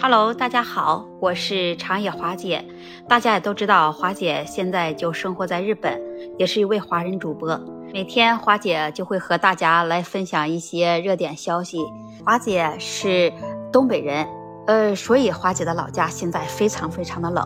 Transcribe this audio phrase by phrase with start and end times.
[0.00, 2.64] Hello，大家好，我是长野华姐。
[3.08, 6.00] 大家也都知道，华姐现在就生活在日本，
[6.38, 7.60] 也是一位华人主播。
[7.92, 11.84] 每天华姐就会和大家来分享一些热点消息。
[12.24, 13.32] 华姐是
[13.72, 14.24] 东北人，
[14.68, 17.44] 呃，所以华姐的老家现在非常非常的冷。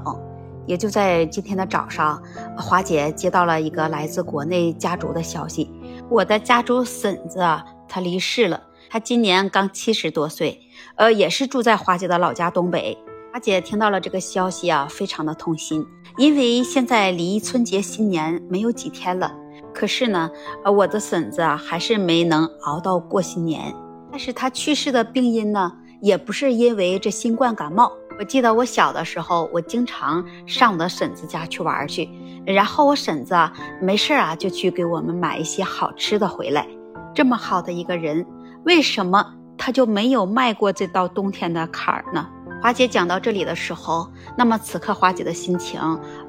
[0.66, 2.22] 也就在今天的早上，
[2.54, 5.72] 华姐接到了一个来自国内家族的消息，
[6.10, 8.62] 我的家族婶子啊，她离世了。
[8.90, 10.60] 她今年刚七十多岁，
[10.96, 12.96] 呃，也是住在华姐的老家东北。
[13.32, 15.86] 华姐听到了这个消息啊，非常的痛心，
[16.18, 19.32] 因为现在离春节新年没有几天了。
[19.72, 20.30] 可是呢，
[20.64, 23.74] 呃，我的婶子啊，还是没能熬到过新年。
[24.10, 27.90] 但是她去世的病因呢，也不是因为这新冠感冒。
[28.18, 32.10] 我记得我小的时候，我经常上我的婶子家去玩去，
[32.44, 33.50] 然后我婶子啊，
[33.80, 36.68] 没事啊，就去给我们买一些好吃的回来。
[37.14, 38.26] 这么好的一个人。
[38.64, 42.26] 为什么他就没有迈过这道冬天的坎儿呢？
[42.62, 45.80] 华姐讲到这里的时候，那么此刻华姐的心情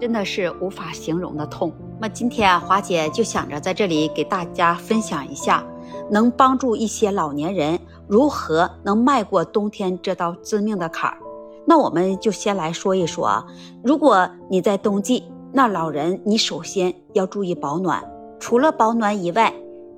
[0.01, 1.71] 真的是无法形容的痛。
[1.99, 5.63] 那今天啊，华姐就想着在这里给大家分享一下，
[6.09, 11.17] 能帮助一些老年人如何能迈过冬天这道致命的坎儿。
[11.65, 13.45] 那我们就先来说一说啊，
[13.83, 18.03] 如果你在冬季，那老人你首先要注意保暖，
[18.39, 19.53] 除了保暖以外。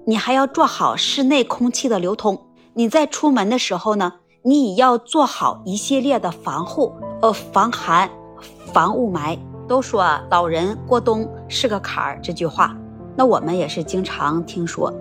[0.07, 2.39] 你还要做好室内空气的流通。
[2.77, 8.09] 你在出门的时候呢，你也要做好一系列的防护，呃，防寒、
[8.73, 9.39] 防雾霾。
[9.65, 12.75] 都说老人过冬是个坎儿，这句话，
[13.15, 14.93] 那我们也是经常听说。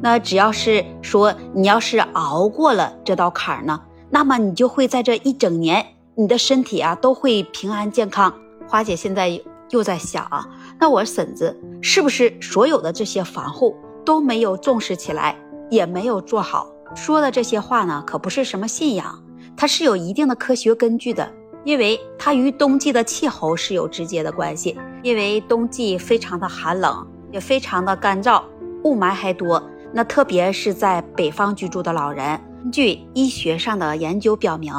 [0.00, 8.32] 那只要是说你要是熬过了这道坎儿呢，那么你就会在这一整年，你的身体啊都会平安健康。
[8.68, 9.38] 花姐现在
[9.70, 13.74] 又在想啊，那我婶子是不是所有的这些防护？
[14.04, 15.36] 都没有重视起来，
[15.68, 16.68] 也没有做好。
[16.94, 19.22] 说的这些话呢，可不是什么信仰，
[19.56, 21.30] 它是有一定的科学根据的，
[21.64, 24.76] 因为它与冬季的气候是有直接的关系。
[25.02, 28.42] 因为冬季非常的寒冷，也非常的干燥，
[28.82, 29.62] 雾霾还多。
[29.92, 34.72] 那特别是在北方居住的老人，根据医学上的研究表明，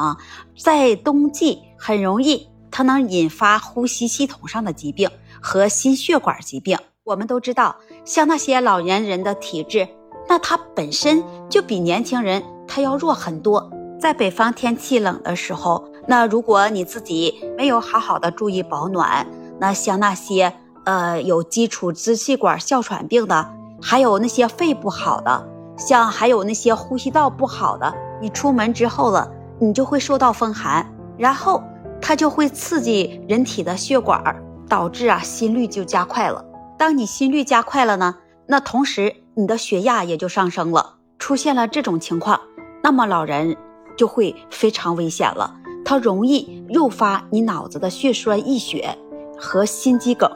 [0.56, 5.08] 在冬季很容易，它能引发呼吸系统上的疾病
[5.40, 6.76] 和心血管疾病。
[7.04, 9.88] 我们都知道，像那些老年人的体质，
[10.28, 13.70] 那他本身就比年轻人他要弱很多。
[13.98, 19.26] 在北方天气冷的时候，那如果你自己没有好好的注意保暖，
[19.58, 20.52] 那像那些
[20.84, 23.50] 呃有基础支气管哮喘病的，
[23.82, 29.28] 还有那些肺不好的，像还有那些呼吸道不好的，你出门之后了，
[29.58, 31.60] 你就会受到风寒，然后
[32.00, 34.22] 它就会刺激人体的血管，
[34.68, 36.44] 导致啊心率就加快了。
[36.78, 38.14] 当你心率加快了呢，
[38.46, 40.96] 那同时你的血压也就上升了。
[41.16, 42.40] 出现了这种情况，
[42.82, 43.56] 那么老人
[43.96, 45.54] 就会非常危险了。
[45.84, 48.98] 他容易诱发你脑子的血栓溢血
[49.38, 50.28] 和心肌梗，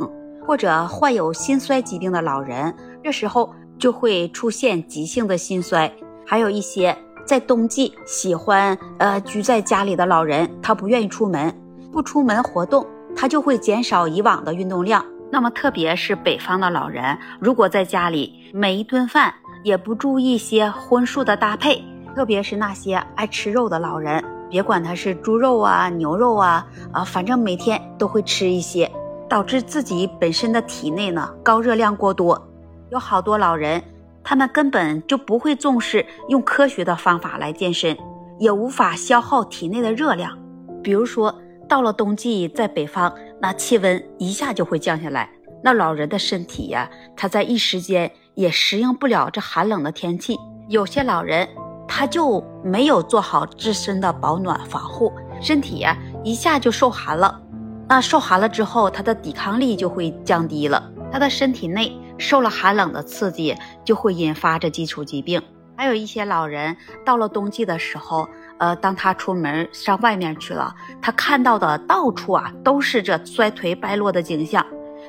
[0.47, 5.93] 或者患有心衰疾病的老人，这时候就会出现急性的心衰。
[6.25, 6.97] 还有一些
[7.27, 11.53] 在冬季喜欢呃居在家里的老人，他不愿意出门，
[11.91, 12.87] 不出门活动，
[13.17, 15.05] 他就会减少以往的运动量。
[15.33, 19.33] 那么，特别是北方的老人，如果在家里每一顿饭
[19.65, 21.83] 也不注意些荤素的搭配，
[22.15, 28.93] 特别是那些爱吃肉的老人，别管他是猪肉啊、牛肉啊，啊，反正每天都会吃一些，
[29.27, 32.51] 导致自己本身的体内呢高热量过多。
[32.91, 33.83] 有好多老人，
[34.23, 37.97] 他们根本就不会重视用科学的方法来健身，
[38.39, 40.39] 也无法消耗体内的热量，
[40.83, 41.35] 比如说。
[41.69, 45.31] 到了冬季，在北方，那气温一下就会降下来，
[45.63, 50.39] 那老人的身体呀，他在一时间也适应不了这寒冷的天气。
[50.69, 51.49] 有些老人
[51.89, 57.41] 他就没有做好自身的保暖防护，身体呀一下就受寒了。
[57.89, 65.43] 那受寒了之后，他的抵抗力就会降低了，他的身体内受了寒冷的刺激，就会引发这基础疾病。
[65.75, 68.29] 还有一些老人到了冬季的时候。
[68.63, 74.65] 呃，当他出门上外面去了，他看到的到处啊都是这衰颓败落的景象。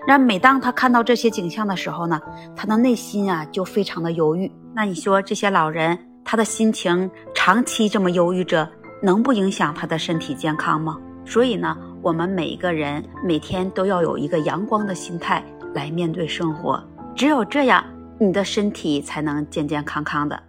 [0.07, 2.19] 那每当他看到这些景象的时候呢，
[2.55, 4.51] 他的内心啊就非常的忧郁。
[4.73, 5.95] 那你说这些老人
[6.25, 8.67] 他的心情长期这么忧郁着，
[9.03, 10.97] 能不影响他的身体健康吗？
[11.23, 15.45] 所以呢，我们每一个人每天都要有一个阳光的心态
[15.75, 16.83] 来面对生活，
[17.15, 17.85] 只有这样，
[18.17, 20.41] 你的身体才能健健康康的。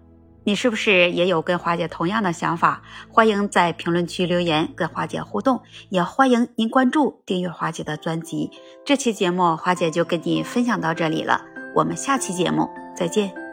[0.44, 2.82] 你是不是也有跟花姐同样的想法？
[3.08, 8.50] 欢迎在评论区留言跟花姐互动，也欢迎您关注订阅花姐的专辑。
[8.84, 11.40] 这期节目花姐就跟你分享到这里了，
[11.74, 13.43] 我们下期节目再见。